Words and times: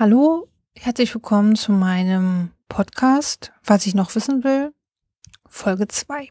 Hallo, 0.00 0.46
herzlich 0.76 1.12
willkommen 1.12 1.56
zu 1.56 1.72
meinem 1.72 2.52
Podcast, 2.68 3.50
was 3.64 3.84
ich 3.84 3.96
noch 3.96 4.14
wissen 4.14 4.44
will, 4.44 4.72
Folge 5.48 5.88
2. 5.88 6.28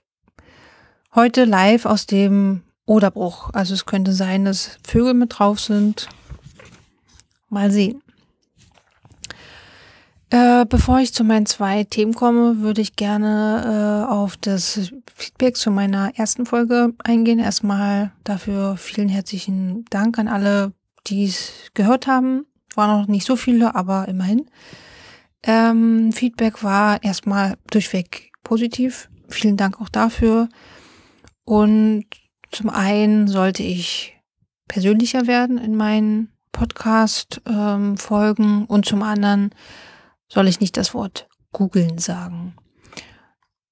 Heute 1.14 1.44
live 1.44 1.86
aus 1.86 2.06
dem 2.06 2.64
Oderbruch. 2.86 3.50
Also 3.52 3.74
es 3.74 3.86
könnte 3.86 4.14
sein, 4.14 4.46
dass 4.46 4.80
Vögel 4.88 5.14
mit 5.16 5.38
drauf 5.38 5.60
sind. 5.60 6.08
Mal 7.50 7.70
sehen. 7.70 8.02
Äh, 10.30 10.66
bevor 10.66 11.00
ich 11.00 11.14
zu 11.14 11.26
meinen 11.26 11.46
zwei 11.46 11.84
Themen 11.84 12.14
komme, 12.14 12.62
würde 12.62 12.80
ich 12.80 12.96
gerne 12.96 14.06
äh, 14.08 14.10
auf 14.10 14.38
das 14.38 14.94
Feedback 15.14 15.58
zu 15.58 15.72
meiner 15.72 16.18
ersten 16.18 16.46
Folge 16.46 16.94
eingehen. 17.04 17.40
Erstmal 17.40 18.14
dafür 18.24 18.78
vielen 18.78 19.10
herzlichen 19.10 19.84
Dank 19.90 20.18
an 20.20 20.30
alle, 20.30 20.72
die 21.08 21.26
es 21.26 21.52
gehört 21.74 22.08
haben 22.08 22.46
waren 22.78 23.02
noch 23.02 23.08
nicht 23.08 23.26
so 23.26 23.36
viele, 23.36 23.76
aber 23.76 24.08
immerhin. 24.08 24.50
Ähm, 25.44 26.12
Feedback 26.12 26.64
war 26.64 27.04
erstmal 27.04 27.58
durchweg 27.70 28.32
positiv. 28.44 29.10
Vielen 29.30 29.58
Dank 29.58 29.82
auch 29.82 29.90
dafür. 29.90 30.50
Und 31.44 32.06
zum 32.52 32.70
einen 32.70 33.28
sollte 33.28 33.64
ich 33.64 34.16
persönlicher 34.68 35.28
werden 35.28 35.58
in 35.58 35.76
meinen 35.76 36.32
Podcast-Folgen 36.52 38.44
ähm, 38.44 38.66
und 38.66 38.86
zum 38.86 39.04
anderen 39.04 39.52
soll 40.28 40.48
ich 40.48 40.60
nicht 40.60 40.78
das 40.78 40.94
Wort 40.94 41.30
googeln 41.52 41.98
sagen. 41.98 42.56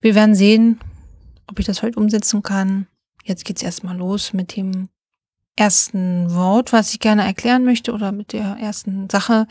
Wir 0.01 0.15
werden 0.15 0.35
sehen, 0.35 0.79
ob 1.47 1.59
ich 1.59 1.65
das 1.65 1.81
heute 1.81 1.99
umsetzen 1.99 2.43
kann. 2.43 2.87
Jetzt 3.23 3.45
geht's 3.45 3.63
erstmal 3.63 3.97
los 3.97 4.33
mit 4.33 4.55
dem 4.55 4.89
ersten 5.55 6.33
Wort, 6.33 6.73
was 6.73 6.93
ich 6.93 6.99
gerne 6.99 7.23
erklären 7.23 7.63
möchte 7.63 7.93
oder 7.93 8.11
mit 8.11 8.33
der 8.33 8.57
ersten 8.59 9.09
Sache, 9.09 9.47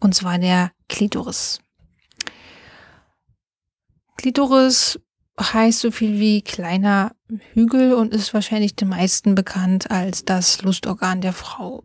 und 0.00 0.14
zwar 0.14 0.38
der 0.38 0.72
Klitoris. 0.88 1.60
Klitoris 4.16 4.98
heißt 5.40 5.80
so 5.80 5.90
viel 5.90 6.18
wie 6.20 6.42
kleiner 6.42 7.12
Hügel 7.52 7.94
und 7.94 8.14
ist 8.14 8.32
wahrscheinlich 8.32 8.76
den 8.76 8.88
meisten 8.88 9.34
bekannt 9.34 9.90
als 9.90 10.24
das 10.24 10.62
Lustorgan 10.62 11.20
der 11.20 11.32
Frau. 11.32 11.84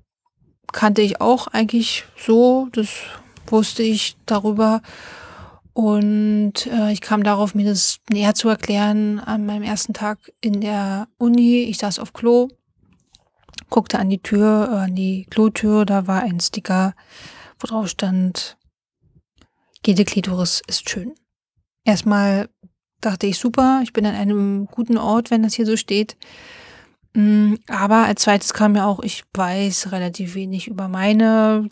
Kannte 0.72 1.02
ich 1.02 1.20
auch 1.20 1.48
eigentlich 1.48 2.06
so, 2.16 2.68
das 2.72 2.90
wusste 3.48 3.84
ich 3.84 4.16
darüber. 4.26 4.82
Und 5.73 6.68
äh, 6.68 6.92
ich 6.92 7.02
kam 7.02 7.23
darauf, 7.23 7.56
mir 7.56 7.66
das 7.66 7.98
näher 8.12 8.36
zu 8.36 8.50
erklären 8.50 9.20
an 9.20 9.46
meinem 9.46 9.64
ersten 9.64 9.94
Tag 9.94 10.20
in 10.42 10.62
der 10.62 11.08
Uni. 11.18 11.64
Ich 11.64 11.78
saß 11.78 12.00
auf 12.00 12.14
Klo 12.14 12.50
guckte 13.70 14.00
an 14.00 14.10
die 14.10 14.22
Tür, 14.22 14.70
äh, 14.72 14.76
an 14.86 14.96
die 14.96 15.26
Klotür, 15.30 15.86
da 15.86 16.08
war 16.08 16.22
ein 16.22 16.40
Sticker, 16.40 16.94
wo 17.60 17.68
drauf 17.68 17.90
stand, 17.90 18.58
jede 19.86 20.06
Klitoris 20.06 20.62
ist 20.68 20.90
schön. 20.90 21.16
Erstmal 21.84 22.50
dachte 23.02 23.28
ich, 23.28 23.38
super, 23.38 23.82
ich 23.84 23.94
bin 23.94 24.06
an 24.06 24.16
einem 24.16 24.68
guten 24.68 24.98
Ort, 24.98 25.32
wenn 25.32 25.44
das 25.44 25.54
hier 25.54 25.66
so 25.66 25.78
steht. 25.78 26.18
Mm, 27.14 27.56
aber 27.68 28.06
als 28.06 28.24
zweites 28.24 28.54
kam 28.54 28.74
mir 28.74 28.86
auch, 28.86 29.00
ich 29.00 29.24
weiß 29.34 29.92
relativ 29.92 30.36
wenig 30.36 30.68
über 30.68 30.88
meine 30.88 31.68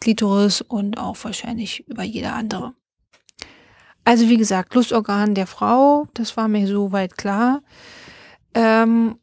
Klitoris 0.00 0.62
und 0.62 0.98
auch 0.98 1.16
wahrscheinlich 1.24 1.86
über 1.88 2.02
jede 2.02 2.32
andere. 2.32 2.74
Also 4.04 4.28
wie 4.28 4.38
gesagt, 4.38 4.74
Lustorgan 4.74 5.34
der 5.34 5.46
Frau, 5.46 6.06
das 6.14 6.36
war 6.36 6.48
mir 6.48 6.66
soweit 6.66 7.18
klar. 7.18 7.62
Ähm, 8.54 9.18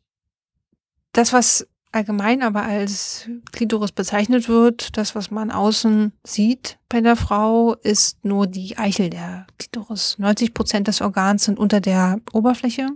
das, 1.16 1.32
was 1.32 1.66
allgemein 1.94 2.44
aber 2.44 2.64
als 2.64 3.30
Klitoris 3.54 3.94
bezeichnet 3.94 4.50
wird, 4.50 4.98
das, 4.98 5.16
was 5.16 5.32
man 5.32 5.50
außen 5.50 6.12
sieht 6.26 6.78
bei 6.90 7.00
der 7.00 7.16
Frau, 7.16 7.74
ist 7.76 8.24
nur 8.26 8.48
die 8.48 8.78
Eichel 8.78 9.10
der 9.10 9.48
Klitoris. 9.58 10.18
90 10.20 10.54
Prozent 10.54 10.88
des 10.90 11.02
Organs 11.02 11.46
sind 11.46 11.58
unter 11.58 11.80
der 11.80 12.20
Oberfläche. 12.34 12.90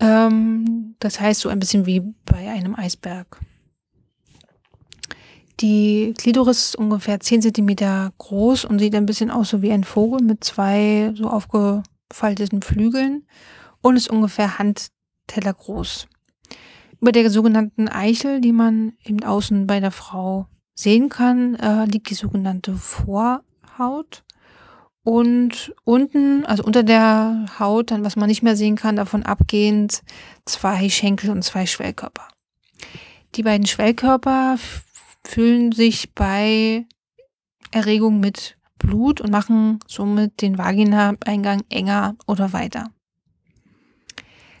Ähm, 0.00 0.96
das 1.00 1.20
heißt 1.20 1.42
so 1.42 1.50
ein 1.50 1.58
bisschen 1.58 1.84
wie 1.84 2.00
bei 2.24 2.50
einem 2.50 2.74
Eisberg. 2.74 3.38
Die 5.60 6.14
Klitoris 6.16 6.68
ist 6.68 6.76
ungefähr 6.76 7.20
10 7.20 7.42
Zentimeter 7.42 8.12
groß 8.16 8.64
und 8.64 8.78
sieht 8.78 8.94
ein 8.94 9.06
bisschen 9.06 9.30
aus 9.30 9.50
so 9.50 9.60
wie 9.60 9.70
ein 9.70 9.84
Vogel 9.84 10.22
mit 10.22 10.42
zwei 10.42 11.12
so 11.14 11.28
aufgefalteten 11.28 12.62
Flügeln 12.62 13.26
und 13.82 13.96
ist 13.96 14.10
ungefähr 14.10 14.58
Handteller 14.58 15.52
groß. 15.52 16.08
Über 17.04 17.12
der 17.12 17.28
sogenannten 17.28 17.86
Eichel, 17.86 18.40
die 18.40 18.52
man 18.52 18.94
eben 19.04 19.22
außen 19.22 19.66
bei 19.66 19.78
der 19.78 19.90
Frau 19.90 20.46
sehen 20.74 21.10
kann, 21.10 21.54
äh, 21.56 21.84
liegt 21.84 22.08
die 22.08 22.14
sogenannte 22.14 22.72
Vorhaut. 22.76 24.24
Und 25.02 25.74
unten, 25.84 26.46
also 26.46 26.64
unter 26.64 26.82
der 26.82 27.44
Haut, 27.58 27.90
dann 27.90 28.06
was 28.06 28.16
man 28.16 28.28
nicht 28.28 28.42
mehr 28.42 28.56
sehen 28.56 28.76
kann, 28.76 28.96
davon 28.96 29.22
abgehend 29.22 30.02
zwei 30.46 30.88
Schenkel 30.88 31.28
und 31.28 31.42
zwei 31.42 31.66
Schwellkörper. 31.66 32.26
Die 33.34 33.42
beiden 33.42 33.66
Schwellkörper 33.66 34.56
fühlen 35.26 35.72
sich 35.72 36.14
bei 36.14 36.86
Erregung 37.70 38.18
mit 38.18 38.56
Blut 38.78 39.20
und 39.20 39.30
machen 39.30 39.78
somit 39.86 40.40
den 40.40 40.56
Vagina-Eingang 40.56 41.64
enger 41.68 42.16
oder 42.26 42.54
weiter. 42.54 42.90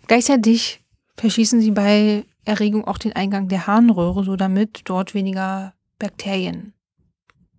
Gleichzeitig 0.08 0.84
verschießen 1.16 1.62
sie 1.62 1.70
bei 1.70 2.26
Erregung 2.44 2.86
auch 2.86 2.98
den 2.98 3.14
Eingang 3.14 3.48
der 3.48 3.66
Harnröhre, 3.66 4.24
so 4.24 4.36
damit 4.36 4.82
dort 4.84 5.14
weniger 5.14 5.74
Bakterien 5.98 6.74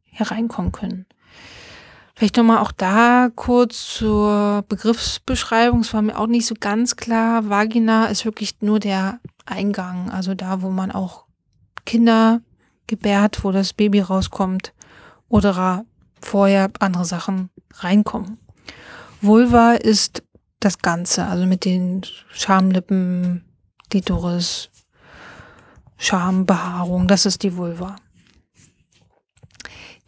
hereinkommen 0.05 0.71
können. 0.71 1.05
Vielleicht 2.15 2.37
nochmal 2.37 2.59
auch 2.59 2.71
da 2.71 3.29
kurz 3.35 3.95
zur 3.97 4.63
Begriffsbeschreibung. 4.69 5.81
Es 5.81 5.93
war 5.93 6.01
mir 6.01 6.17
auch 6.17 6.27
nicht 6.27 6.45
so 6.45 6.55
ganz 6.57 6.95
klar. 6.95 7.49
Vagina 7.49 8.05
ist 8.05 8.23
wirklich 8.23 8.61
nur 8.61 8.79
der 8.79 9.19
Eingang, 9.45 10.09
also 10.09 10.33
da, 10.33 10.61
wo 10.61 10.69
man 10.69 10.91
auch 10.91 11.25
Kinder 11.85 12.41
gebärt, 12.87 13.43
wo 13.43 13.51
das 13.51 13.73
Baby 13.73 13.99
rauskommt 13.99 14.73
oder 15.27 15.85
vorher 16.21 16.71
andere 16.79 17.05
Sachen 17.05 17.49
reinkommen. 17.73 18.37
Vulva 19.21 19.73
ist 19.73 20.23
das 20.59 20.79
Ganze, 20.79 21.25
also 21.25 21.45
mit 21.45 21.65
den 21.65 22.01
Schamlippen, 22.31 23.43
Klitoris, 23.89 24.69
Schambehaarung, 25.97 27.07
das 27.07 27.25
ist 27.25 27.43
die 27.43 27.55
Vulva. 27.55 27.95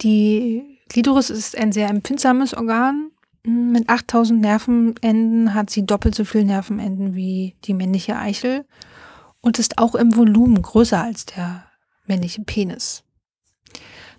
Die 0.02 0.80
Klitoris 0.90 1.30
ist 1.30 1.58
ein 1.58 1.72
sehr 1.72 1.90
empfindsames 1.90 2.54
Organ. 2.54 3.12
Mit 3.44 3.90
8000 3.90 4.42
Nervenenden 4.42 5.54
hat 5.54 5.70
sie 5.70 5.86
doppelt 5.86 6.16
so 6.16 6.26
viele 6.26 6.46
Nervenenden 6.46 7.16
wie 7.16 7.56
die 7.64 7.74
männliche 7.74 8.18
Eichel 8.18 8.66
und 9.42 9.60
ist 9.60 9.78
auch 9.78 9.96
im 9.96 10.16
Volumen 10.16 10.62
größer 10.62 11.02
als 11.02 11.26
der 11.26 11.66
männliche 12.06 12.42
Penis. 12.44 13.04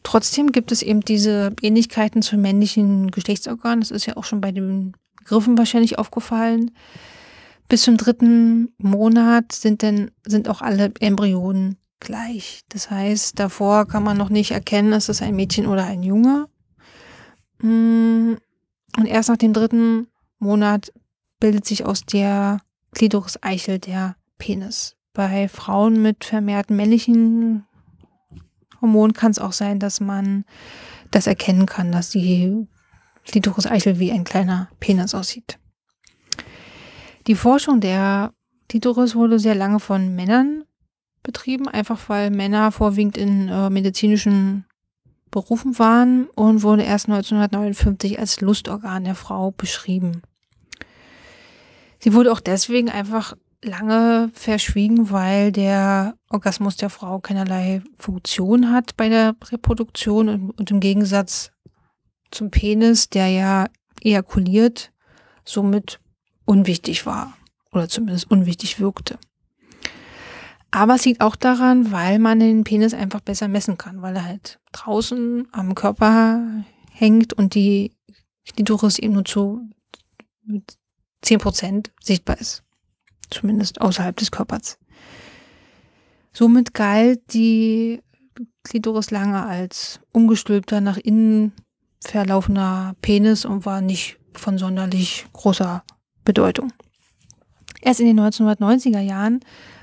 Trotzdem 0.03 0.53
gibt 0.53 0.73
es 0.73 0.83
eben 0.83 1.01
diese 1.01 1.53
Ähnlichkeiten 1.61 2.23
zum 2.23 2.41
männlichen 2.41 3.11
Geschlechtsorgan. 3.11 3.81
Das 3.81 3.91
ist 3.91 4.07
ja 4.07 4.17
auch 4.17 4.25
schon 4.25 4.41
bei 4.41 4.53
den 4.53 4.95
Begriffen 5.17 5.59
wahrscheinlich 5.59 5.99
aufgefallen. 5.99 6.71
Bis 7.69 7.83
zum 7.83 7.99
dritten 7.99 8.73
Monat 8.79 9.53
sind 9.53 9.83
denn, 9.83 10.11
sind 10.27 10.49
auch 10.49 10.63
alle 10.63 10.93
Embryonen 11.01 11.77
gleich. 12.01 12.63
Das 12.71 12.91
heißt, 12.91 13.39
davor 13.39 13.87
kann 13.87 14.03
man 14.03 14.17
noch 14.17 14.31
nicht 14.31 14.53
erkennen, 14.53 14.93
ist 14.93 15.09
es 15.09 15.21
ein 15.21 15.37
Mädchen 15.37 15.67
oder 15.67 15.85
ein 15.85 16.03
Junge. 16.03 16.49
Mm, 17.61 18.35
und 18.97 19.07
erst 19.07 19.29
nach 19.29 19.37
dem 19.37 19.53
dritten 19.53 20.09
Monat 20.39 20.93
bildet 21.41 21.67
sich 21.67 21.85
aus 21.85 22.03
der 22.03 22.61
Klitoris-Eichel 22.93 23.79
der 23.79 24.17
Penis. 24.39 24.97
Bei 25.13 25.49
Frauen 25.49 26.01
mit 26.01 26.25
vermehrten 26.25 26.77
männlichen 26.77 27.67
Hormonen 28.81 29.13
kann 29.13 29.33
es 29.33 29.39
auch 29.39 29.53
sein, 29.53 29.79
dass 29.79 30.01
man 30.01 30.45
das 31.11 31.27
erkennen 31.27 31.67
kann, 31.67 31.93
dass 31.93 32.11
die 32.11 32.67
Klitoris-Eichel 33.27 33.99
wie 33.99 34.13
ein 34.13 34.25
kleiner 34.25 34.71
Penis 34.81 35.15
aussieht. 35.15 35.59
Die 37.29 37.35
Forschung 37.35 37.81
der 37.83 38.33
Klitoris 38.71 39.15
wurde 39.15 39.39
sehr 39.39 39.55
lange 39.55 39.81
von 39.81 40.15
Männern 40.15 40.65
betrieben, 41.23 41.69
einfach 41.69 42.09
weil 42.09 42.31
Männer 42.31 42.73
vorwiegend 42.73 43.19
in 43.19 43.49
äh, 43.49 43.69
medizinischen 43.69 44.65
Berufen 45.31 45.79
waren 45.79 46.29
und 46.29 46.63
wurde 46.63 46.85
erst 46.85 47.07
1959 47.07 48.19
als 48.19 48.41
Lustorgan 48.41 49.05
der 49.05 49.15
Frau 49.15 49.51
beschrieben. 49.51 50.23
Sie 51.99 52.15
wurde 52.15 52.33
auch 52.33 52.41
deswegen 52.41 52.89
einfach 52.89 53.37
lange 53.63 54.31
verschwiegen, 54.33 55.11
weil 55.11 55.53
der 55.53 56.15
Orgasmus 56.31 56.77
der 56.77 56.89
Frau 56.89 57.19
keinerlei 57.19 57.83
Funktion 57.99 58.73
hat 58.73 58.97
bei 58.97 59.11
der 59.11 59.37
Reproduktion 59.51 60.31
und, 60.31 60.51
und 60.53 60.71
im 60.71 60.81
Gegensatz 60.81 61.51
zum 62.31 62.51
Penis, 62.51 63.11
der 63.11 63.29
ja 63.29 63.67
ejakuliert, 64.01 64.93
somit 65.45 66.01
unwichtig 66.49 67.05
war 67.07 67.37
oder 67.73 67.89
zumindest 67.89 68.31
unwichtig 68.31 68.81
wirkte. 68.81 69.19
Aber 70.71 70.95
es 70.95 71.05
liegt 71.05 71.21
auch 71.21 71.37
daran, 71.37 71.93
weil 71.93 72.19
man 72.19 72.41
den 72.41 72.65
Penis 72.65 72.95
einfach 72.95 73.21
besser 73.21 73.49
messen 73.49 73.79
kann, 73.79 74.03
weil 74.03 74.17
er 74.17 74.25
halt 74.25 74.59
draußen 74.73 75.49
am 75.53 75.75
Körper 75.75 76.65
hängt 76.91 77.33
und 77.33 77.55
die 77.55 77.93
Klitoris 78.55 78.99
eben 78.99 79.15
nur 79.15 79.25
zu 79.25 79.61
10% 81.25 81.91
sichtbar 82.03 82.39
ist. 82.39 82.65
Zumindest 83.31 83.81
außerhalb 83.81 84.17
des 84.17 84.31
Körpers. 84.31 84.79
Somit 86.33 86.73
galt 86.73 87.35
die 87.35 88.03
Klitoris 88.63 89.11
lange 89.11 89.45
als 89.45 90.01
umgestülpter, 90.13 90.81
nach 90.81 90.97
innen 90.97 91.53
verlaufender 92.01 92.95
Penis 93.03 93.45
und 93.45 93.67
war 93.67 93.81
nicht 93.81 94.19
von 94.35 94.57
sonderlich 94.57 95.27
großer 95.33 95.83
Bedeutung. 96.29 96.75
Erst 97.81 98.01
in 98.01 98.07
den 98.07 98.21
1990er 98.21 99.01
Jahren 99.01 99.41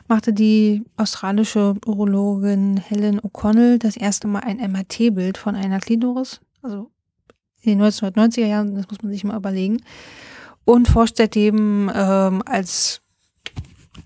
machte 0.07 0.31
die 0.31 0.83
australische 0.95 1.73
Urologin 1.87 2.77
Helen 2.77 3.19
O'Connell 3.19 3.79
das 3.79 3.97
erste 3.97 4.27
Mal 4.27 4.41
ein 4.41 4.57
MRT-Bild 4.57 5.39
von 5.39 5.55
einer 5.55 5.79
Klitoris, 5.79 6.41
also 6.61 6.91
in 7.61 7.79
den 7.79 7.81
1990er 7.81 8.45
Jahren, 8.45 8.75
das 8.75 8.87
muss 8.87 9.01
man 9.01 9.11
sich 9.11 9.23
mal 9.23 9.35
überlegen, 9.35 9.81
und 10.65 10.87
forscht 10.87 11.17
seitdem 11.17 11.91
ähm, 11.91 12.43
als 12.45 13.01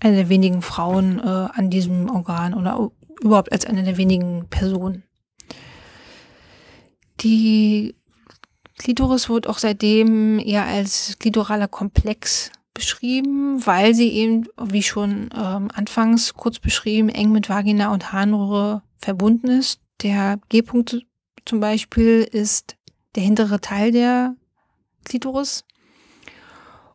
eine 0.00 0.16
der 0.16 0.28
wenigen 0.30 0.62
Frauen 0.62 1.18
äh, 1.18 1.22
an 1.22 1.68
diesem 1.68 2.08
Organ 2.08 2.54
oder 2.54 2.90
überhaupt 3.20 3.52
als 3.52 3.66
eine 3.66 3.82
der 3.82 3.98
wenigen 3.98 4.46
Personen. 4.48 5.02
Die 7.20 7.96
Klitoris 8.80 9.28
wird 9.28 9.46
auch 9.46 9.58
seitdem 9.58 10.38
eher 10.38 10.64
als 10.64 11.18
klitoraler 11.18 11.68
Komplex 11.68 12.50
beschrieben, 12.72 13.60
weil 13.66 13.94
sie 13.94 14.08
eben, 14.08 14.48
wie 14.58 14.82
schon 14.82 15.28
ähm, 15.36 15.70
anfangs 15.74 16.32
kurz 16.32 16.60
beschrieben, 16.60 17.10
eng 17.10 17.30
mit 17.30 17.50
Vagina 17.50 17.92
und 17.92 18.10
Harnröhre 18.10 18.82
verbunden 18.96 19.48
ist. 19.48 19.80
Der 20.00 20.40
G-Punkt 20.48 21.04
zum 21.44 21.60
Beispiel 21.60 22.26
ist 22.32 22.78
der 23.16 23.22
hintere 23.22 23.60
Teil 23.60 23.92
der 23.92 24.34
Klitoris. 25.04 25.66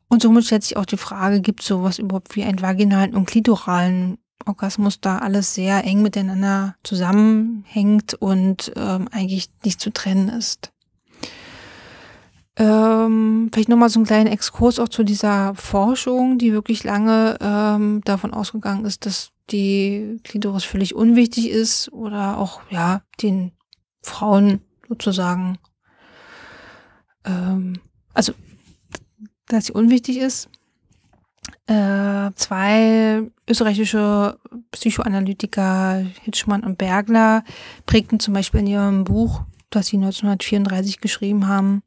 Und 0.07 0.23
somit 0.23 0.45
stellt 0.45 0.63
sich 0.63 0.77
auch 0.77 0.85
die 0.85 0.97
Frage, 0.97 1.39
gibt 1.39 1.61
es 1.61 1.67
sowas 1.67 1.99
überhaupt 1.99 2.35
wie 2.35 2.45
einen 2.45 2.63
vaginalen 2.63 3.13
und 3.13 3.27
klitoralen 3.27 4.17
Orgasmus, 4.47 5.01
da 5.01 5.19
alles 5.19 5.53
sehr 5.53 5.83
eng 5.83 6.01
miteinander 6.01 6.77
zusammenhängt 6.81 8.15
und 8.15 8.71
ähm, 8.75 9.07
eigentlich 9.11 9.51
nicht 9.63 9.79
zu 9.79 9.93
trennen 9.93 10.29
ist. 10.29 10.71
Ähm, 12.57 13.49
vielleicht 13.51 13.67
nochmal 13.69 13.89
so 13.89 13.99
einen 13.99 14.05
kleinen 14.05 14.31
Exkurs 14.31 14.79
auch 14.79 14.87
zu 14.87 15.03
dieser 15.03 15.53
Forschung, 15.55 16.37
die 16.37 16.53
wirklich 16.53 16.83
lange 16.83 17.37
ähm, 17.41 18.01
davon 18.05 18.33
ausgegangen 18.33 18.85
ist, 18.85 19.05
dass 19.05 19.31
die 19.51 20.19
Klitoris 20.23 20.63
völlig 20.63 20.95
unwichtig 20.95 21.49
ist 21.49 21.91
oder 21.91 22.37
auch 22.37 22.61
ja 22.69 23.01
den 23.21 23.51
Frauen 24.01 24.61
sozusagen, 24.87 25.57
ähm, 27.25 27.79
also 28.13 28.33
dass 29.47 29.65
sie 29.65 29.73
unwichtig 29.73 30.17
ist. 30.17 30.49
Äh, 31.67 32.31
zwei 32.35 33.23
österreichische 33.49 34.39
Psychoanalytiker, 34.71 36.03
Hitschmann 36.23 36.63
und 36.63 36.77
Bergler, 36.77 37.43
prägten 37.85 38.19
zum 38.19 38.33
Beispiel 38.33 38.61
in 38.61 38.67
ihrem 38.67 39.03
Buch, 39.03 39.41
das 39.69 39.87
sie 39.87 39.97
1934 39.97 41.01
geschrieben 41.01 41.47
haben, 41.47 41.83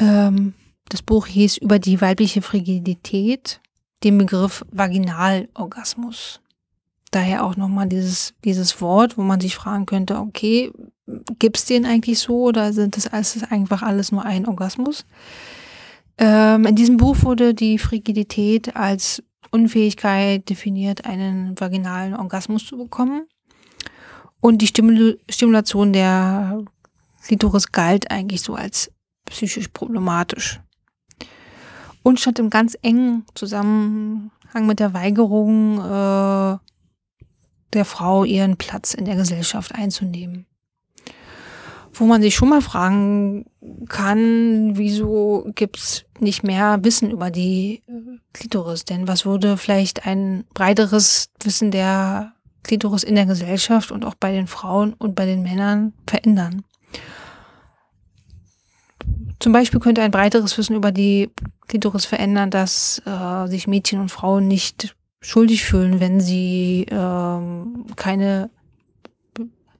ähm, 0.00 0.54
das 0.88 1.02
Buch 1.02 1.26
hieß 1.26 1.58
über 1.58 1.78
die 1.78 2.00
weibliche 2.00 2.42
Frigidität, 2.42 3.60
den 4.02 4.18
Begriff 4.18 4.64
Vaginalorgasmus. 4.72 6.40
Daher 7.10 7.44
auch 7.44 7.56
nochmal 7.56 7.88
dieses, 7.88 8.34
dieses 8.44 8.80
Wort, 8.80 9.18
wo 9.18 9.22
man 9.22 9.40
sich 9.40 9.54
fragen 9.54 9.86
könnte, 9.86 10.18
okay, 10.18 10.72
gibt's 11.38 11.64
den 11.64 11.84
eigentlich 11.84 12.18
so 12.18 12.44
oder 12.44 12.72
sind 12.72 12.96
das 12.96 13.06
alles 13.08 13.42
einfach 13.50 13.82
alles 13.82 14.12
nur 14.12 14.24
ein 14.24 14.46
Orgasmus? 14.46 15.04
Ähm, 16.18 16.66
in 16.66 16.76
diesem 16.76 16.96
Buch 16.96 17.22
wurde 17.22 17.54
die 17.54 17.78
Frigidität 17.78 18.76
als 18.76 19.22
Unfähigkeit 19.50 20.48
definiert, 20.48 21.04
einen 21.04 21.58
vaginalen 21.58 22.14
Orgasmus 22.14 22.66
zu 22.66 22.76
bekommen. 22.76 23.26
Und 24.40 24.62
die 24.62 24.66
Stimul 24.68 25.18
Stimulation 25.28 25.92
der 25.92 26.62
Klitoris 27.24 27.72
galt 27.72 28.10
eigentlich 28.10 28.42
so 28.42 28.54
als 28.54 28.90
psychisch 29.30 29.68
problematisch. 29.68 30.60
Und 32.02 32.20
stand 32.20 32.38
im 32.38 32.50
ganz 32.50 32.76
engen 32.82 33.24
Zusammenhang 33.34 34.66
mit 34.66 34.80
der 34.80 34.94
Weigerung 34.94 35.78
äh, 35.78 36.58
der 37.72 37.84
Frau, 37.84 38.24
ihren 38.24 38.56
Platz 38.56 38.94
in 38.94 39.04
der 39.04 39.16
Gesellschaft 39.16 39.74
einzunehmen. 39.74 40.46
Wo 41.92 42.06
man 42.06 42.22
sich 42.22 42.34
schon 42.34 42.48
mal 42.48 42.62
fragen 42.62 43.46
kann, 43.88 44.76
wieso 44.76 45.50
gibt's 45.54 46.04
nicht 46.18 46.42
mehr 46.42 46.78
Wissen 46.82 47.10
über 47.10 47.30
die 47.30 47.82
äh, 47.86 48.18
Klitoris? 48.32 48.84
Denn 48.84 49.08
was 49.08 49.26
würde 49.26 49.56
vielleicht 49.56 50.06
ein 50.06 50.44
breiteres 50.54 51.30
Wissen 51.42 51.70
der 51.70 52.32
Klitoris 52.62 53.02
in 53.02 53.14
der 53.14 53.26
Gesellschaft 53.26 53.90
und 53.90 54.04
auch 54.04 54.14
bei 54.14 54.32
den 54.32 54.46
Frauen 54.46 54.94
und 54.94 55.14
bei 55.14 55.26
den 55.26 55.42
Männern 55.42 55.92
verändern? 56.06 56.64
Zum 59.40 59.52
Beispiel 59.52 59.80
könnte 59.80 60.02
ein 60.02 60.10
breiteres 60.10 60.56
Wissen 60.58 60.76
über 60.76 60.92
die 60.92 61.30
Klitoris 61.66 62.04
verändern, 62.04 62.50
dass 62.50 63.00
äh, 63.06 63.46
sich 63.48 63.66
Mädchen 63.66 63.98
und 63.98 64.10
Frauen 64.10 64.46
nicht 64.46 64.94
schuldig 65.22 65.64
fühlen, 65.64 65.98
wenn 65.98 66.20
sie 66.20 66.86
ähm, 66.90 67.86
keine 67.96 68.50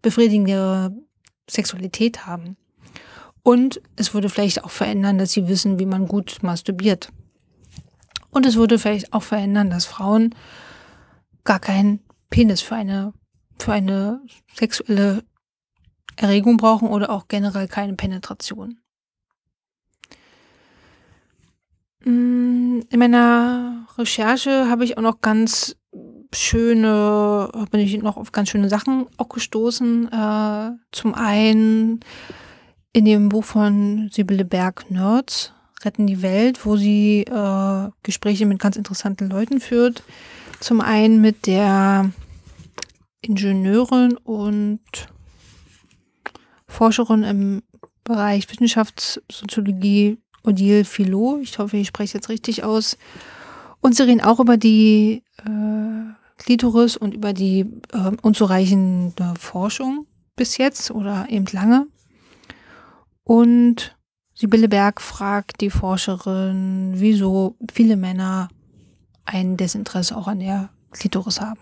befriedigende 0.01 0.93
Sexualität 1.49 2.27
haben. 2.27 2.57
Und 3.43 3.83
es 3.97 4.15
würde 4.15 4.31
vielleicht 4.31 4.65
auch 4.65 4.71
verändern, 4.71 5.19
dass 5.19 5.33
sie 5.33 5.47
wissen, 5.47 5.79
wie 5.79 5.87
man 5.87 6.07
gut 6.07 6.39
masturbiert. 6.43 7.11
Und 8.31 8.47
es 8.47 8.57
würde 8.57 8.79
vielleicht 8.79 9.13
auch 9.13 9.23
verändern, 9.23 9.69
dass 9.69 9.85
Frauen 9.85 10.35
gar 11.45 11.59
keinen 11.59 12.01
Penis 12.31 12.63
für 12.63 12.77
eine, 12.77 13.13
für 13.59 13.73
eine 13.73 14.23
sexuelle 14.55 15.23
Erregung 16.17 16.57
brauchen 16.57 16.89
oder 16.89 17.11
auch 17.11 17.29
generell 17.29 17.69
keine 17.69 17.95
Penetration. 17.95 18.79
In 22.05 22.87
meiner 22.97 23.87
Recherche 23.99 24.69
habe 24.69 24.85
ich 24.85 24.97
auch 24.97 25.03
noch 25.03 25.21
ganz 25.21 25.77
schöne, 26.35 27.51
bin 27.71 27.81
ich 27.81 28.01
noch 28.03 28.17
auf 28.17 28.33
ganz 28.33 28.49
schöne 28.49 28.69
Sachen 28.69 29.07
auch 29.17 29.29
gestoßen. 29.29 30.11
Äh, 30.11 30.71
zum 30.93 31.15
einen 31.15 32.01
in 32.93 33.05
dem 33.05 33.29
Buch 33.29 33.45
von 33.45 34.09
Sibylle 34.13 34.45
Berg 34.45 34.91
Nerds, 34.91 35.53
Retten 35.83 36.07
die 36.07 36.23
Welt, 36.23 36.67
wo 36.67 36.77
sie 36.77 37.23
äh, 37.23 37.89
Gespräche 38.03 38.47
mit 38.47 38.59
ganz 38.59 38.77
interessanten 38.77 39.29
Leuten 39.29 39.61
führt. 39.61 40.03
Zum 40.61 40.81
einen 40.81 41.21
mit 41.21 41.47
der 41.47 42.11
Ingenieurin 43.23 44.17
und 44.17 44.81
Forscherin 46.67 47.25
im 47.25 47.63
Bereich 48.05 48.51
Wissenschaftssoziologie 48.51 50.19
Odile 50.43 50.85
Philot. 50.85 51.41
Ich 51.43 51.59
hoffe, 51.59 51.77
ich 51.77 51.89
spreche 51.89 52.19
jetzt 52.19 52.29
richtig 52.29 52.65
aus. 52.65 52.97
Und 53.81 53.97
sie 53.97 54.05
reden 54.05 54.21
auch 54.21 54.41
über 54.41 54.57
die 54.57 55.23
äh, 55.39 56.13
Klitoris 56.37 56.97
und 56.97 57.15
über 57.15 57.33
die 57.33 57.61
äh, 57.93 58.13
unzureichende 58.23 59.35
Forschung 59.39 60.07
bis 60.37 60.57
jetzt 60.57 60.91
oder 60.91 61.27
eben 61.29 61.47
lange. 61.53 61.87
Und 63.25 63.97
Sibylle 64.35 64.69
Berg 64.69 65.03
fragt 65.03 65.61
die 65.61 65.69
Forscherin, 65.69 66.93
wieso 66.95 67.57
viele 67.71 67.97
Männer 67.97 68.49
ein 69.27 69.59
Desinteresse 69.59 70.17
auch 70.17 70.29
an 70.29 70.41
der 70.41 70.71
Klitoris 70.93 71.41
haben. 71.41 71.61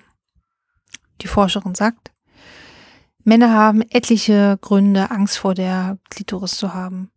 Die 1.20 1.26
Forscherin 1.26 1.74
sagt, 1.74 2.12
Männer 3.24 3.52
haben 3.52 3.82
etliche 3.82 4.58
Gründe, 4.60 5.10
Angst 5.10 5.38
vor 5.38 5.54
der 5.54 5.98
Klitoris 6.08 6.56
zu 6.56 6.72
haben. 6.72 7.10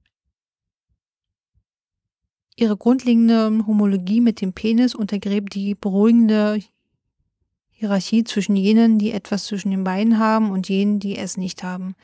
Ihre 2.62 2.78
grundlegende 2.78 3.66
Homologie 3.66 4.22
mit 4.22 4.40
dem 4.40 4.54
Penis 4.54 4.94
untergräbt 4.94 5.56
die 5.56 5.74
beruhigende 5.74 6.60
Hierarchie 7.72 8.24
zwischen 8.24 8.56
jenen, 8.56 9.00
die 9.00 9.14
etwas 9.14 9.46
zwischen 9.46 9.72
den 9.72 9.84
Beinen 9.84 10.20
haben 10.20 10.52
und 10.52 10.70
jenen, 10.70 11.00
die 11.00 11.18
es 11.18 11.38
nicht 11.38 11.64
haben. 11.64 11.96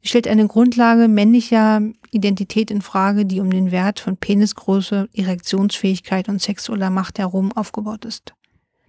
Sie 0.00 0.08
stellt 0.08 0.26
eine 0.26 0.46
Grundlage 0.46 1.06
männlicher 1.06 1.82
Identität 2.12 2.70
in 2.70 2.80
Frage, 2.80 3.26
die 3.26 3.40
um 3.40 3.50
den 3.50 3.72
Wert 3.72 4.00
von 4.00 4.16
Penisgröße, 4.16 5.10
Erektionsfähigkeit 5.12 6.30
und 6.30 6.40
sexueller 6.40 6.88
Macht 6.88 7.18
herum 7.18 7.52
aufgebaut 7.52 8.06
ist. 8.06 8.32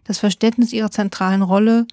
Das 0.05 0.17
Verständnis 0.17 0.71
ihrer 0.71 0.91
zentralen 0.91 1.41
Rolle 1.41 1.87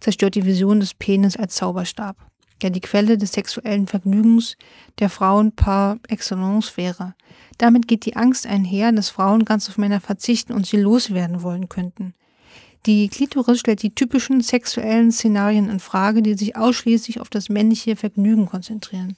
zerstört 0.00 0.34
die 0.34 0.44
Vision 0.44 0.78
des 0.78 0.92
Penis 0.92 1.38
als 1.38 1.54
Zauberstab 1.54 2.18
ja 2.62 2.70
die 2.70 2.80
Quelle 2.80 3.18
des 3.18 3.32
sexuellen 3.32 3.86
Vergnügens 3.86 4.56
der 4.98 5.08
Frauen 5.08 5.52
par 5.52 5.98
excellence 6.08 6.76
wäre. 6.76 7.14
Damit 7.58 7.88
geht 7.88 8.06
die 8.06 8.16
Angst 8.16 8.46
einher, 8.46 8.92
dass 8.92 9.10
Frauen 9.10 9.44
ganz 9.44 9.68
auf 9.68 9.78
Männer 9.78 10.00
verzichten 10.00 10.52
und 10.52 10.66
sie 10.66 10.78
loswerden 10.78 11.42
wollen 11.42 11.68
könnten. 11.68 12.14
Die 12.86 13.08
Klitoris 13.08 13.60
stellt 13.60 13.82
die 13.82 13.94
typischen 13.94 14.40
sexuellen 14.40 15.12
Szenarien 15.12 15.70
in 15.70 15.78
Frage, 15.78 16.20
die 16.20 16.34
sich 16.34 16.56
ausschließlich 16.56 17.20
auf 17.20 17.30
das 17.30 17.48
männliche 17.48 17.94
Vergnügen 17.94 18.46
konzentrieren. 18.46 19.16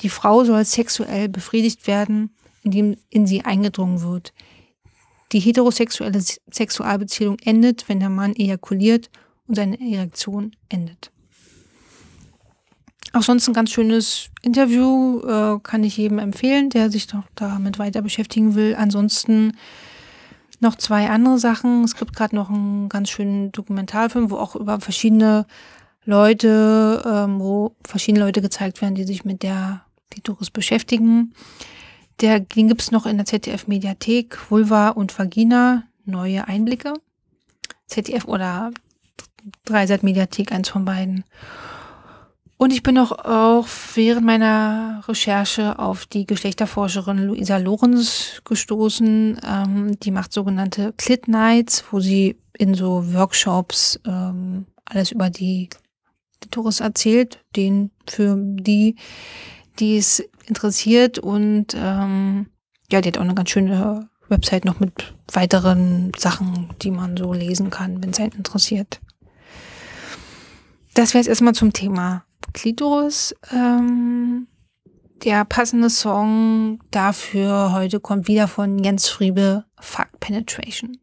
Die 0.00 0.08
Frau 0.08 0.44
soll 0.44 0.64
sexuell 0.64 1.28
befriedigt 1.28 1.86
werden, 1.86 2.30
indem 2.62 2.96
in 3.10 3.26
sie 3.26 3.44
eingedrungen 3.44 4.00
wird. 4.00 4.32
Die 5.32 5.40
heterosexuelle 5.40 6.22
Sexualbeziehung 6.50 7.38
endet, 7.40 7.88
wenn 7.88 8.00
der 8.00 8.08
Mann 8.08 8.34
ejakuliert 8.34 9.10
und 9.46 9.56
seine 9.56 9.78
Erektion 9.80 10.56
endet. 10.68 11.11
Auch 13.12 13.22
sonst 13.22 13.46
ein 13.46 13.54
ganz 13.54 13.70
schönes 13.70 14.30
Interview, 14.40 15.20
äh, 15.20 15.58
kann 15.62 15.84
ich 15.84 15.96
jedem 15.98 16.18
empfehlen, 16.18 16.70
der 16.70 16.90
sich 16.90 17.06
doch 17.06 17.24
damit 17.34 17.78
weiter 17.78 18.00
beschäftigen 18.00 18.54
will. 18.54 18.74
Ansonsten 18.78 19.52
noch 20.60 20.76
zwei 20.76 21.10
andere 21.10 21.38
Sachen. 21.38 21.84
Es 21.84 21.96
gibt 21.96 22.16
gerade 22.16 22.34
noch 22.34 22.48
einen 22.48 22.88
ganz 22.88 23.10
schönen 23.10 23.52
Dokumentarfilm, 23.52 24.30
wo 24.30 24.36
auch 24.36 24.56
über 24.56 24.80
verschiedene 24.80 25.46
Leute, 26.04 27.02
ähm, 27.04 27.38
wo 27.40 27.74
verschiedene 27.84 28.24
Leute 28.24 28.40
gezeigt 28.40 28.80
werden, 28.80 28.94
die 28.94 29.04
sich 29.04 29.24
mit 29.24 29.42
der 29.42 29.84
Klitoris 30.10 30.50
beschäftigen. 30.50 31.34
Der, 32.20 32.40
den 32.40 32.68
gibt 32.68 32.80
es 32.80 32.92
noch 32.92 33.06
in 33.06 33.16
der 33.16 33.26
ZDF-Mediathek, 33.26 34.50
Vulva 34.50 34.90
und 34.90 35.18
Vagina, 35.18 35.84
neue 36.04 36.46
Einblicke. 36.46 36.94
ZDF 37.86 38.26
oder 38.26 38.70
Dreisat-Mediathek, 39.64 40.52
eins 40.52 40.68
von 40.68 40.84
beiden. 40.84 41.24
Und 42.62 42.72
ich 42.72 42.84
bin 42.84 42.96
auch, 42.96 43.10
auch 43.10 43.66
während 43.96 44.24
meiner 44.24 45.02
Recherche 45.08 45.80
auf 45.80 46.06
die 46.06 46.26
Geschlechterforscherin 46.26 47.18
Luisa 47.18 47.56
Lorenz 47.56 48.40
gestoßen. 48.44 49.40
Ähm, 49.44 49.98
die 49.98 50.12
macht 50.12 50.32
sogenannte 50.32 50.94
Clit 50.96 51.26
Nights, 51.26 51.82
wo 51.90 51.98
sie 51.98 52.38
in 52.56 52.74
so 52.74 53.14
Workshops 53.14 53.98
ähm, 54.06 54.66
alles 54.84 55.10
über 55.10 55.28
die 55.28 55.70
Klitoris 56.40 56.78
erzählt, 56.78 57.40
den 57.56 57.90
für 58.06 58.36
die, 58.38 58.94
die 59.80 59.96
es 59.96 60.22
interessiert. 60.46 61.18
Und 61.18 61.74
ähm, 61.74 62.46
ja, 62.92 63.00
die 63.00 63.08
hat 63.08 63.18
auch 63.18 63.22
eine 63.22 63.34
ganz 63.34 63.50
schöne 63.50 64.08
Website 64.28 64.66
noch 64.66 64.78
mit 64.78 65.14
weiteren 65.32 66.12
Sachen, 66.16 66.72
die 66.80 66.92
man 66.92 67.16
so 67.16 67.32
lesen 67.32 67.70
kann, 67.70 68.00
wenn 68.00 68.10
es 68.10 68.20
einen 68.20 68.30
interessiert. 68.30 69.00
Das 70.94 71.12
wäre 71.12 71.22
jetzt 71.22 71.28
erstmal 71.28 71.54
zum 71.54 71.72
Thema 71.72 72.24
Klitoris. 72.52 73.34
Ähm, 73.50 74.46
der 75.24 75.44
passende 75.44 75.88
Song 75.88 76.80
dafür 76.90 77.72
heute 77.72 78.00
kommt 78.00 78.26
wieder 78.28 78.48
von 78.48 78.78
Jens 78.78 79.08
Friebe, 79.08 79.64
Fuck 79.78 80.18
Penetration. 80.18 80.98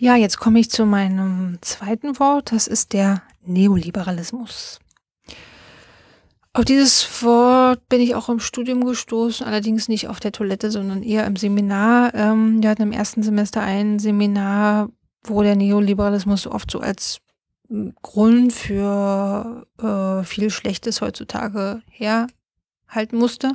Ja, 0.00 0.14
jetzt 0.14 0.38
komme 0.38 0.60
ich 0.60 0.70
zu 0.70 0.86
meinem 0.86 1.58
zweiten 1.60 2.20
Wort. 2.20 2.52
Das 2.52 2.68
ist 2.68 2.92
der 2.92 3.22
Neoliberalismus. 3.42 4.78
Auf 6.58 6.64
dieses 6.64 7.22
Wort 7.22 7.88
bin 7.88 8.00
ich 8.00 8.16
auch 8.16 8.28
im 8.28 8.40
Studium 8.40 8.84
gestoßen, 8.84 9.46
allerdings 9.46 9.86
nicht 9.86 10.08
auf 10.08 10.18
der 10.18 10.32
Toilette, 10.32 10.72
sondern 10.72 11.04
eher 11.04 11.24
im 11.24 11.36
Seminar. 11.36 12.12
Ähm, 12.16 12.60
wir 12.60 12.70
hatten 12.70 12.82
im 12.82 12.90
ersten 12.90 13.22
Semester 13.22 13.60
ein 13.60 14.00
Seminar, 14.00 14.88
wo 15.22 15.44
der 15.44 15.54
Neoliberalismus 15.54 16.48
oft 16.48 16.68
so 16.68 16.80
als 16.80 17.20
hm, 17.68 17.94
Grund 18.02 18.52
für 18.52 19.68
äh, 19.80 20.24
viel 20.24 20.50
Schlechtes 20.50 21.00
heutzutage 21.00 21.80
herhalten 21.90 23.18
musste. 23.18 23.52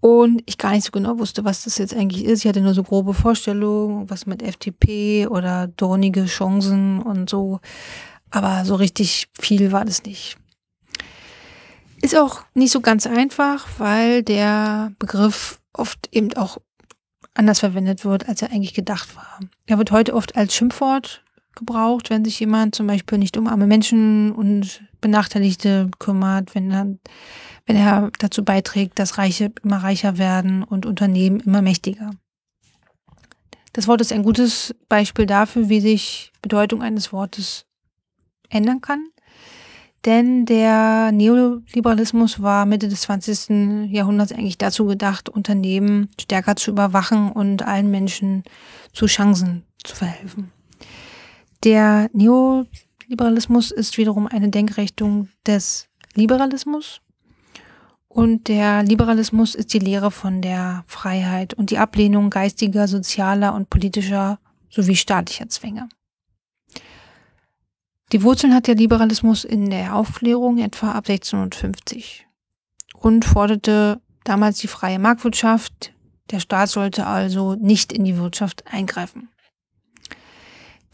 Und 0.00 0.42
ich 0.46 0.58
gar 0.58 0.72
nicht 0.72 0.86
so 0.86 0.90
genau 0.90 1.20
wusste, 1.20 1.44
was 1.44 1.62
das 1.62 1.78
jetzt 1.78 1.94
eigentlich 1.94 2.24
ist. 2.24 2.40
Ich 2.40 2.48
hatte 2.48 2.60
nur 2.60 2.74
so 2.74 2.82
grobe 2.82 3.14
Vorstellungen, 3.14 4.10
was 4.10 4.26
mit 4.26 4.42
FDP 4.42 5.28
oder 5.28 5.68
dornige 5.68 6.24
Chancen 6.24 7.00
und 7.02 7.30
so. 7.30 7.60
Aber 8.32 8.64
so 8.64 8.74
richtig 8.74 9.28
viel 9.40 9.70
war 9.70 9.84
das 9.84 10.02
nicht. 10.02 10.39
Ist 12.02 12.16
auch 12.16 12.42
nicht 12.54 12.70
so 12.70 12.80
ganz 12.80 13.06
einfach, 13.06 13.66
weil 13.78 14.22
der 14.22 14.92
Begriff 14.98 15.60
oft 15.72 16.08
eben 16.12 16.32
auch 16.34 16.58
anders 17.34 17.60
verwendet 17.60 18.04
wird, 18.04 18.28
als 18.28 18.42
er 18.42 18.50
eigentlich 18.50 18.74
gedacht 18.74 19.14
war. 19.16 19.40
Er 19.66 19.78
wird 19.78 19.92
heute 19.92 20.14
oft 20.14 20.36
als 20.36 20.54
Schimpfwort 20.54 21.24
gebraucht, 21.54 22.10
wenn 22.10 22.24
sich 22.24 22.40
jemand 22.40 22.74
zum 22.74 22.86
Beispiel 22.86 23.18
nicht 23.18 23.36
um 23.36 23.46
arme 23.46 23.66
Menschen 23.66 24.32
und 24.32 24.82
Benachteiligte 25.00 25.90
kümmert, 25.98 26.54
wenn 26.54 26.70
er, 26.70 26.86
wenn 27.66 27.76
er 27.76 28.10
dazu 28.18 28.44
beiträgt, 28.44 28.98
dass 28.98 29.18
Reiche 29.18 29.52
immer 29.62 29.78
reicher 29.78 30.18
werden 30.18 30.62
und 30.62 30.86
Unternehmen 30.86 31.40
immer 31.40 31.62
mächtiger. 31.62 32.10
Das 33.72 33.86
Wort 33.86 34.00
ist 34.00 34.12
ein 34.12 34.24
gutes 34.24 34.74
Beispiel 34.88 35.26
dafür, 35.26 35.68
wie 35.68 35.80
sich 35.80 36.32
Bedeutung 36.42 36.82
eines 36.82 37.12
Wortes 37.12 37.66
ändern 38.48 38.80
kann. 38.80 39.06
Denn 40.06 40.46
der 40.46 41.12
Neoliberalismus 41.12 42.40
war 42.40 42.64
Mitte 42.64 42.88
des 42.88 43.02
20. 43.02 43.90
Jahrhunderts 43.90 44.32
eigentlich 44.32 44.56
dazu 44.56 44.86
gedacht, 44.86 45.28
Unternehmen 45.28 46.08
stärker 46.18 46.56
zu 46.56 46.70
überwachen 46.70 47.30
und 47.30 47.66
allen 47.66 47.90
Menschen 47.90 48.44
zu 48.94 49.06
Chancen 49.06 49.64
zu 49.84 49.94
verhelfen. 49.94 50.52
Der 51.64 52.08
Neoliberalismus 52.14 53.70
ist 53.70 53.98
wiederum 53.98 54.26
eine 54.26 54.48
Denkrichtung 54.48 55.28
des 55.46 55.88
Liberalismus. 56.14 57.02
Und 58.08 58.48
der 58.48 58.82
Liberalismus 58.82 59.54
ist 59.54 59.72
die 59.74 59.78
Lehre 59.78 60.10
von 60.10 60.40
der 60.40 60.82
Freiheit 60.86 61.54
und 61.54 61.70
die 61.70 61.78
Ablehnung 61.78 62.30
geistiger, 62.30 62.88
sozialer 62.88 63.54
und 63.54 63.68
politischer 63.68 64.40
sowie 64.70 64.96
staatlicher 64.96 65.48
Zwänge. 65.48 65.88
Die 68.12 68.22
Wurzeln 68.22 68.54
hat 68.54 68.66
der 68.66 68.74
Liberalismus 68.74 69.44
in 69.44 69.70
der 69.70 69.94
Aufklärung 69.94 70.58
etwa 70.58 70.92
ab 70.92 71.08
1650 71.08 72.26
und 72.94 73.24
forderte 73.24 74.00
damals 74.24 74.58
die 74.58 74.66
freie 74.66 74.98
Marktwirtschaft. 74.98 75.92
Der 76.30 76.40
Staat 76.40 76.70
sollte 76.70 77.06
also 77.06 77.54
nicht 77.54 77.92
in 77.92 78.04
die 78.04 78.16
Wirtschaft 78.16 78.64
eingreifen. 78.66 79.28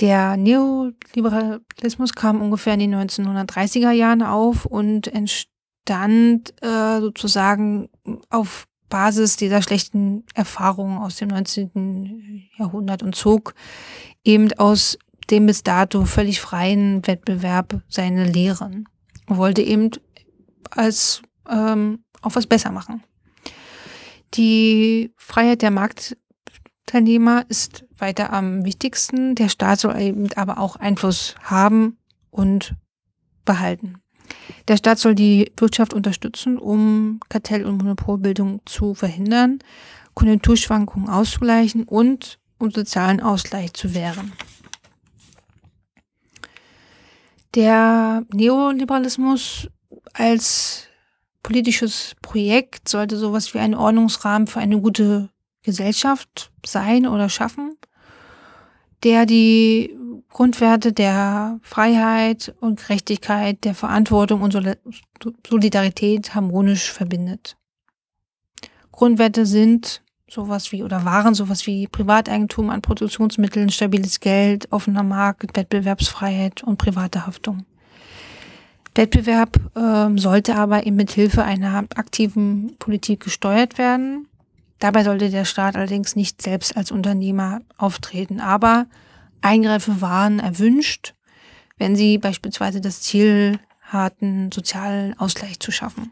Der 0.01 0.37
Neoliberalismus 0.37 2.13
kam 2.13 2.43
ungefähr 2.43 2.75
in 2.75 2.81
den 2.81 2.95
1930er 2.95 3.93
Jahren 3.93 4.23
auf 4.23 4.67
und 4.67 5.07
entstand 5.09 6.53
äh, 6.63 7.01
sozusagen 7.01 7.89
auf 8.29 8.67
Basis 8.91 9.37
dieser 9.37 9.63
schlechten 9.63 10.25
Erfahrungen 10.35 10.99
aus 10.99 11.17
dem 11.17 11.29
19. 11.29 12.51
Jahrhundert 12.59 13.03
und 13.03 13.17
zog 13.17 13.55
eben 14.23 14.53
aus 14.59 14.99
dem 15.31 15.47
bis 15.47 15.63
dato 15.63 16.05
völlig 16.05 16.41
freien 16.41 17.07
Wettbewerb 17.07 17.83
seine 17.89 18.25
Lehren 18.25 18.89
und 19.27 19.37
wollte 19.37 19.63
eben 19.63 19.91
als 20.71 21.23
ähm, 21.49 22.05
auch 22.23 22.35
was 22.35 22.47
besser 22.47 22.73
machen. 22.73 23.03
Die 24.35 25.13
Freiheit 25.17 25.63
der 25.63 25.71
Marktteilnehmer 25.71 27.45
ist 27.49 27.85
weiter 27.97 28.33
am 28.33 28.65
wichtigsten. 28.65 29.35
Der 29.35 29.49
Staat 29.49 29.81
soll 29.81 29.99
eben 30.01 30.29
aber 30.37 30.59
auch 30.59 30.77
Einfluss 30.77 31.35
haben 31.43 31.99
und 32.31 32.75
behalten. 33.45 34.01
Der 34.69 34.77
Staat 34.77 34.99
soll 34.99 35.15
die 35.15 35.53
Wirtschaft 35.57 35.95
unterstützen, 35.95 36.59
um 36.59 37.21
Kartell- 37.29 37.65
und 37.65 37.79
Monopolbildung 37.79 38.61
zu 38.67 38.95
verhindern, 38.95 39.61
Konjunkturschwankungen 40.15 41.09
auszugleichen 41.09 41.85
und 41.85 42.39
um 42.59 42.71
sozialen 42.71 43.21
Ausgleich 43.21 43.73
zu 43.75 43.95
wehren. 43.95 44.33
Der 47.57 48.27
Neoliberalismus 48.35 49.69
als 50.13 50.89
politisches 51.43 52.15
Projekt 52.21 52.87
sollte 52.87 53.17
sowas 53.17 53.55
wie 53.55 53.59
ein 53.59 53.75
Ordnungsrahmen 53.75 54.47
für 54.47 54.61
eine 54.61 54.79
gute 54.79 55.31
Gesellschaft 55.63 56.53
sein 56.67 57.07
oder 57.07 57.31
schaffen, 57.31 57.75
der 59.05 59.25
die 59.25 59.97
Grundwerte 60.29 60.93
der 60.93 61.59
Freiheit 61.63 62.55
und 62.61 62.79
Gerechtigkeit, 62.79 63.65
der 63.65 63.75
Verantwortung 63.75 64.43
und 64.43 64.53
Solidarität 65.49 66.35
harmonisch 66.35 66.93
verbindet. 66.93 67.57
Grundwerte 68.93 69.47
sind 69.47 70.03
sowas 70.29 70.73
wie 70.73 70.83
oder 70.83 71.05
waren 71.05 71.35
sowas 71.35 71.67
wie 71.67 71.87
Privateigentum 71.87 72.71
an 72.71 72.83
Produktionsmitteln, 72.83 73.71
stabiles 73.71 74.21
Geld, 74.21 74.71
offener 74.73 75.03
Markt, 75.03 75.57
Wettbewerbsfreiheit 75.57 76.63
und 76.65 76.79
private 76.79 77.27
Haftung. 77.27 77.65
Wettbewerb 78.95 79.59
äh, 79.77 80.19
sollte 80.19 80.57
aber 80.57 80.87
eben 80.87 80.97
mit 80.97 81.13
Hilfe 81.13 81.45
einer 81.45 81.85
aktiven 81.95 82.77
Politik 82.79 83.21
gesteuert 83.21 83.79
werden. 83.79 84.27
Dabei 84.79 85.05
sollte 85.05 85.31
der 85.31 85.45
Staat 85.45 85.77
allerdings 85.77 86.17
nicht 86.17 86.43
selbst 86.43 86.77
als 86.77 86.91
Unternehmer 86.91 87.61
auftreten, 87.77 88.41
aber 88.41 88.87
Eingriffe 89.43 90.01
waren 90.01 90.39
erwünscht, 90.39 91.15
wenn 91.79 91.95
sie 91.95 92.19
beispielsweise 92.19 92.81
das 92.81 93.03
Ziel 93.03 93.59
hatten, 93.83 94.51
sozialen 94.51 95.19
Ausgleich 95.19 95.61
zu 95.61 95.71
schaffen. 95.71 96.11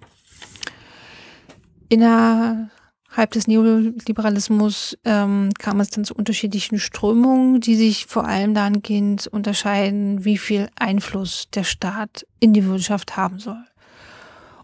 Innerhalb 3.14 3.30
des 3.30 3.46
Neoliberalismus 3.46 4.98
ähm, 5.04 5.50
kam 5.56 5.78
es 5.78 5.90
dann 5.90 6.04
zu 6.04 6.16
unterschiedlichen 6.16 6.80
Strömungen, 6.80 7.60
die 7.60 7.76
sich 7.76 8.06
vor 8.06 8.24
allem 8.24 8.54
dahingehend 8.54 9.28
unterscheiden, 9.28 10.24
wie 10.24 10.36
viel 10.36 10.68
Einfluss 10.74 11.46
der 11.54 11.62
Staat 11.62 12.26
in 12.40 12.52
die 12.52 12.66
Wirtschaft 12.66 13.16
haben 13.16 13.38
soll. 13.38 13.64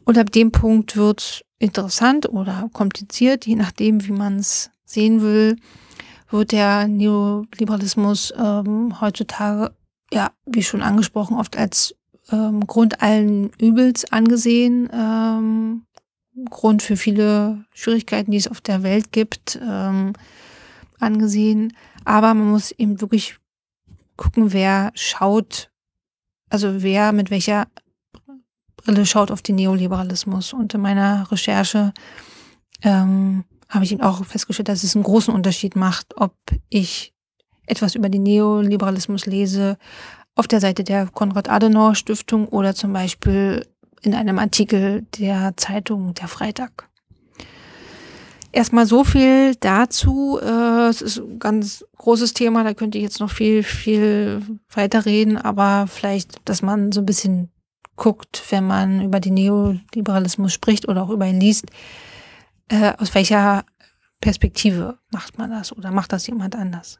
Und 0.04 0.18
ab 0.18 0.32
dem 0.32 0.50
Punkt 0.50 0.96
wird 0.96 1.44
interessant 1.60 2.28
oder 2.28 2.68
kompliziert, 2.72 3.46
je 3.46 3.54
nachdem, 3.54 4.04
wie 4.08 4.12
man 4.12 4.40
es 4.40 4.72
sehen 4.84 5.22
will, 5.22 5.54
wird 6.30 6.50
der 6.50 6.88
Neoliberalismus 6.88 8.34
ähm, 8.36 9.00
heutzutage, 9.00 9.76
ja, 10.12 10.32
wie 10.44 10.64
schon 10.64 10.82
angesprochen, 10.82 11.38
oft 11.38 11.56
als 11.56 11.94
ähm, 12.32 12.66
Grund 12.66 13.00
allen 13.00 13.50
Übels 13.60 14.10
angesehen, 14.10 14.88
ähm, 14.92 15.82
Grund 16.46 16.82
für 16.82 16.96
viele 16.96 17.64
Schwierigkeiten, 17.74 18.30
die 18.30 18.38
es 18.38 18.48
auf 18.48 18.60
der 18.60 18.82
Welt 18.82 19.12
gibt, 19.12 19.58
ähm, 19.62 20.12
angesehen. 20.98 21.74
Aber 22.04 22.34
man 22.34 22.50
muss 22.50 22.72
eben 22.72 23.00
wirklich 23.00 23.36
gucken, 24.16 24.52
wer 24.52 24.92
schaut, 24.94 25.70
also 26.48 26.82
wer 26.82 27.12
mit 27.12 27.30
welcher 27.30 27.66
Brille 28.76 29.06
schaut 29.06 29.30
auf 29.30 29.42
den 29.42 29.56
Neoliberalismus. 29.56 30.52
Und 30.52 30.74
in 30.74 30.80
meiner 30.80 31.30
Recherche 31.30 31.92
ähm, 32.82 33.44
habe 33.68 33.84
ich 33.84 33.92
ihn 33.92 34.02
auch 34.02 34.24
festgestellt, 34.24 34.68
dass 34.68 34.84
es 34.84 34.94
einen 34.94 35.04
großen 35.04 35.32
Unterschied 35.32 35.76
macht, 35.76 36.16
ob 36.16 36.34
ich 36.68 37.12
etwas 37.66 37.94
über 37.94 38.08
den 38.08 38.24
Neoliberalismus 38.24 39.26
lese 39.26 39.78
auf 40.34 40.48
der 40.48 40.60
Seite 40.60 40.84
der 40.84 41.06
Konrad-Adenauer-Stiftung 41.06 42.48
oder 42.48 42.74
zum 42.74 42.92
Beispiel 42.92 43.66
in 44.02 44.14
einem 44.14 44.38
Artikel 44.38 45.06
der 45.18 45.54
Zeitung 45.56 46.14
Der 46.14 46.28
Freitag. 46.28 46.88
Erstmal 48.52 48.86
so 48.86 49.04
viel 49.04 49.54
dazu. 49.56 50.40
Äh, 50.42 50.88
es 50.88 51.02
ist 51.02 51.18
ein 51.18 51.38
ganz 51.38 51.84
großes 51.98 52.34
Thema, 52.34 52.64
da 52.64 52.74
könnte 52.74 52.98
ich 52.98 53.04
jetzt 53.04 53.20
noch 53.20 53.30
viel, 53.30 53.62
viel 53.62 54.42
weiter 54.70 55.06
reden, 55.06 55.38
aber 55.38 55.86
vielleicht, 55.86 56.40
dass 56.48 56.62
man 56.62 56.90
so 56.90 57.00
ein 57.00 57.06
bisschen 57.06 57.50
guckt, 57.94 58.42
wenn 58.50 58.66
man 58.66 59.02
über 59.02 59.20
den 59.20 59.34
Neoliberalismus 59.34 60.52
spricht 60.52 60.88
oder 60.88 61.02
auch 61.02 61.10
über 61.10 61.26
ihn 61.26 61.38
liest, 61.38 61.66
äh, 62.68 62.94
aus 62.98 63.14
welcher 63.14 63.64
Perspektive 64.20 64.98
macht 65.10 65.38
man 65.38 65.50
das 65.50 65.72
oder 65.76 65.90
macht 65.90 66.12
das 66.12 66.26
jemand 66.26 66.56
anders? 66.56 66.98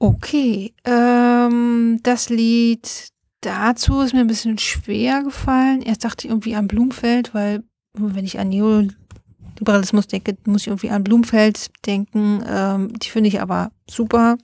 Okay, 0.00 0.74
ähm, 0.84 2.00
das 2.02 2.28
Lied 2.28 3.10
dazu 3.40 4.00
ist 4.00 4.14
mir 4.14 4.20
ein 4.20 4.26
bisschen 4.26 4.58
schwer 4.58 5.22
gefallen. 5.22 5.82
Erst 5.82 6.04
dachte 6.04 6.26
ich 6.26 6.30
irgendwie 6.30 6.54
an 6.54 6.68
Blumfeld, 6.68 7.34
weil 7.34 7.62
wenn 7.94 8.24
ich 8.24 8.38
an 8.38 8.48
Neoliberalismus 8.48 10.06
denke, 10.06 10.36
muss 10.44 10.62
ich 10.62 10.68
irgendwie 10.68 10.90
an 10.90 11.04
Blumfeld 11.04 11.70
denken. 11.86 12.42
Ähm, 12.46 12.92
die 12.98 13.10
finde 13.10 13.28
ich 13.28 13.40
aber 13.40 13.70
super. 13.88 14.36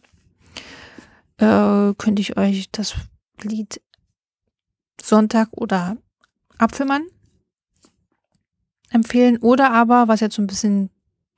Äh, 1.39 1.95
könnte 1.99 2.23
ich 2.23 2.37
euch 2.37 2.71
das 2.71 2.95
Lied 3.43 3.81
Sonntag 5.03 5.49
oder 5.53 5.97
Apfelmann 6.59 7.07
empfehlen. 8.91 9.39
Oder 9.39 9.73
aber, 9.73 10.09
was 10.09 10.21
jetzt 10.21 10.37
so 10.37 10.43
ein 10.43 10.47
bisschen 10.47 10.91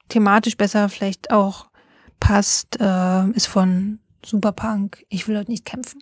thematisch 0.09 0.57
besser 0.57 0.89
vielleicht 0.89 1.31
auch 1.33 1.69
passt, 2.21 2.79
äh, 2.81 3.31
ist 3.31 3.47
von 3.47 3.99
Superpunk. 4.25 5.05
Ich 5.09 5.27
will 5.27 5.39
heute 5.39 5.51
nicht 5.51 5.65
kämpfen. 5.65 6.01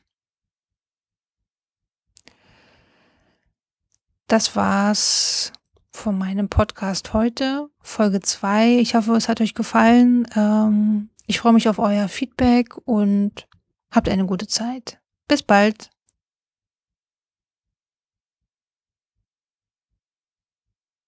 Das 4.27 4.57
war's 4.57 5.53
von 5.93 6.19
meinem 6.19 6.49
Podcast 6.49 7.13
heute, 7.13 7.69
Folge 7.81 8.21
2. 8.21 8.79
Ich 8.79 8.95
hoffe, 8.95 9.13
es 9.13 9.29
hat 9.29 9.41
euch 9.41 9.55
gefallen. 9.55 10.27
Ähm, 10.35 11.11
ich 11.27 11.39
freue 11.39 11.53
mich 11.53 11.69
auf 11.69 11.79
euer 11.79 12.09
Feedback 12.09 12.77
und 12.85 13.47
habt 13.91 14.09
eine 14.09 14.27
gute 14.27 14.47
Zeit. 14.47 14.99
Bis 15.29 15.43
bald. 15.43 15.91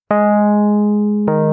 Música 0.09 1.46